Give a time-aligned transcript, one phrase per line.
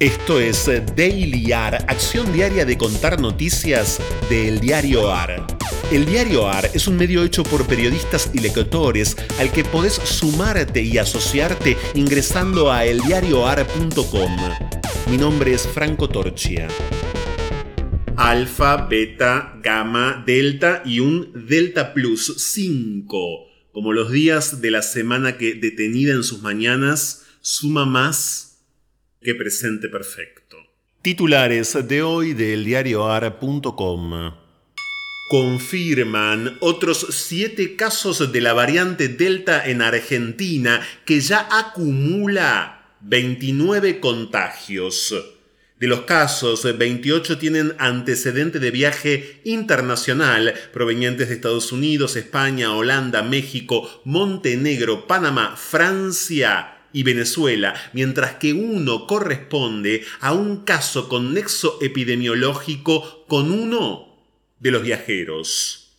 [0.00, 0.64] Esto es
[0.96, 5.46] Daily AR, acción diaria de contar noticias del diario AR.
[5.92, 10.80] El diario AR es un medio hecho por periodistas y lectores al que podés sumarte
[10.80, 14.38] y asociarte ingresando a eldiarioar.com.
[15.10, 16.66] Mi nombre es Franco Torchia.
[18.16, 25.36] Alfa, beta, gamma, delta y un delta plus 5, como los días de la semana
[25.36, 28.49] que detenida en sus mañanas suma más
[29.22, 30.56] que presente perfecto.
[31.02, 34.34] Titulares de hoy del diarioar.com.
[35.30, 45.14] Confirman otros siete casos de la variante Delta en Argentina que ya acumula 29 contagios.
[45.78, 53.22] De los casos, 28 tienen antecedente de viaje internacional provenientes de Estados Unidos, España, Holanda,
[53.22, 61.78] México, Montenegro, Panamá, Francia y Venezuela, mientras que uno corresponde a un caso con nexo
[61.80, 64.10] epidemiológico con uno
[64.58, 65.94] de los viajeros.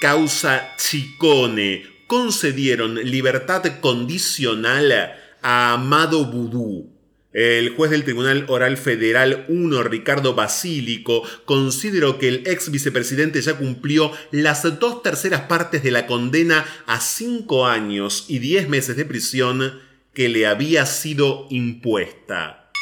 [0.00, 1.98] Causa Chicone.
[2.06, 6.98] Concedieron libertad condicional a Amado Vudú.
[7.32, 13.58] El juez del Tribunal Oral Federal 1, Ricardo Basílico, consideró que el ex vicepresidente ya
[13.58, 19.04] cumplió las dos terceras partes de la condena a cinco años y diez meses de
[19.04, 19.87] prisión
[20.18, 22.72] que le había sido impuesta.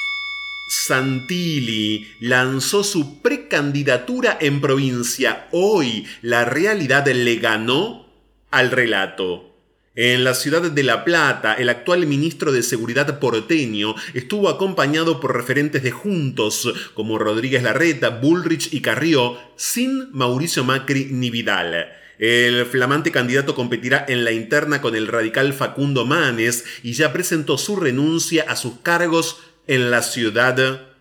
[0.70, 5.46] Santilli lanzó su precandidatura en provincia.
[5.52, 8.06] Hoy la realidad le ganó
[8.50, 9.54] al relato.
[9.94, 15.36] En la ciudad de La Plata, el actual ministro de Seguridad porteño estuvo acompañado por
[15.36, 21.86] referentes de Juntos como Rodríguez Larreta, Bullrich y Carrió, sin Mauricio Macri ni Vidal.
[22.18, 27.58] El flamante candidato competirá en la interna con el radical Facundo Manes y ya presentó
[27.58, 30.94] su renuncia a sus cargos en la ciudad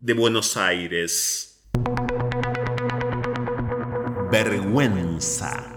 [0.00, 1.60] de Buenos Aires.
[4.32, 5.70] Vergüenza.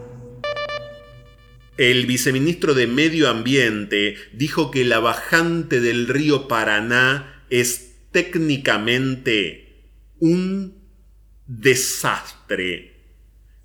[1.78, 10.82] El viceministro de Medio Ambiente dijo que la bajante del río Paraná es técnicamente un
[11.46, 12.97] desastre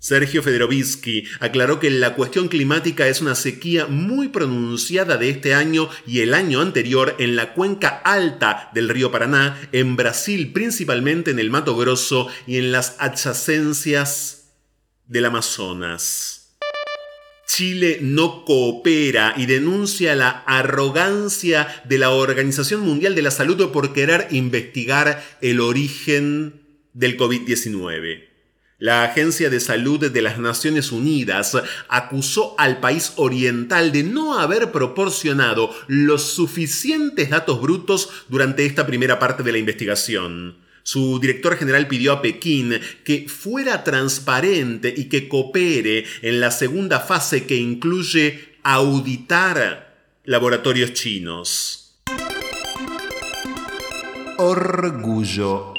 [0.03, 5.87] Sergio Federovisky aclaró que la cuestión climática es una sequía muy pronunciada de este año
[6.05, 11.39] y el año anterior en la cuenca alta del río Paraná, en Brasil principalmente en
[11.39, 14.49] el Mato Grosso y en las adyacencias
[15.07, 16.57] del Amazonas.
[17.47, 23.93] Chile no coopera y denuncia la arrogancia de la Organización Mundial de la Salud por
[23.93, 26.61] querer investigar el origen
[26.91, 28.32] del COVID-19.
[28.79, 31.55] La Agencia de Salud de las Naciones Unidas
[31.87, 39.19] acusó al país oriental de no haber proporcionado los suficientes datos brutos durante esta primera
[39.19, 40.57] parte de la investigación.
[40.81, 46.99] Su director general pidió a Pekín que fuera transparente y que coopere en la segunda
[46.99, 49.95] fase que incluye auditar
[50.25, 51.95] laboratorios chinos.
[54.37, 55.73] Orgullo.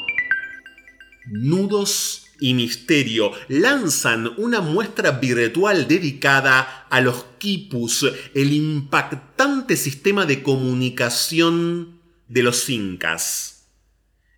[1.26, 10.42] Nudos y Misterio lanzan una muestra virtual dedicada a los quipus, el impactante sistema de
[10.42, 13.70] comunicación de los incas.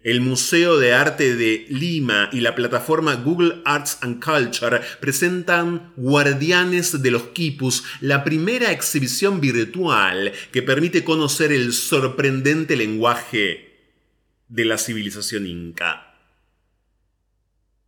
[0.05, 7.03] El Museo de Arte de Lima y la plataforma Google Arts and Culture presentan Guardianes
[7.03, 13.99] de los Quipus, la primera exhibición virtual que permite conocer el sorprendente lenguaje
[14.47, 16.06] de la civilización inca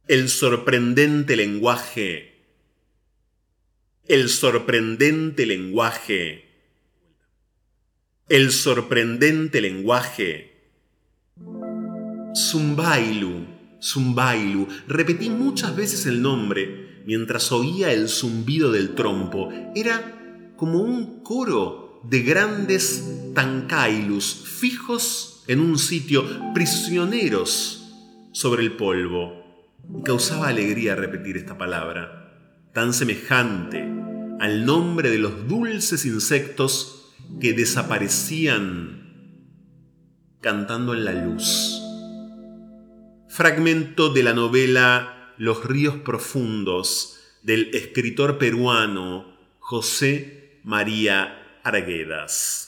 [0.09, 2.33] el sorprendente lenguaje,
[4.07, 6.47] el sorprendente lenguaje,
[8.31, 10.73] el sorprendente lenguaje.
[12.35, 13.45] Zumbailu,
[13.83, 19.51] Zumbailu, repetí muchas veces el nombre mientras oía el zumbido del trompo.
[19.75, 23.05] Era como un coro de grandes
[23.35, 27.93] tancailus fijos en un sitio, prisioneros
[28.33, 29.38] sobre el polvo
[30.05, 33.83] causaba alegría repetir esta palabra, tan semejante
[34.41, 38.99] al nombre de los dulces insectos que desaparecían
[40.41, 41.83] cantando en la luz.
[43.29, 52.68] Fragmento de la novela Los ríos profundos del escritor peruano José María Arguedas.